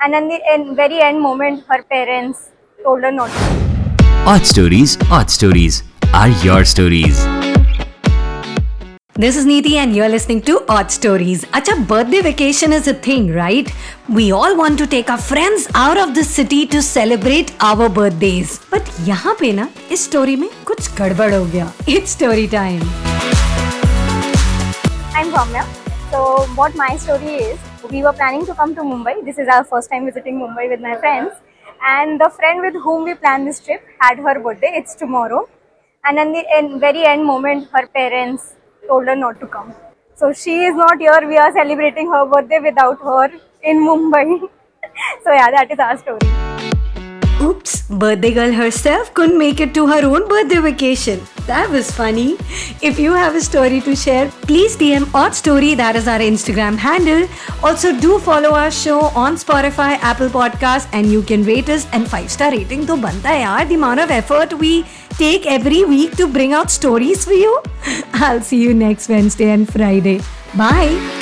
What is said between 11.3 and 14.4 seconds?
Acha, birthday vacation is a thing, right? We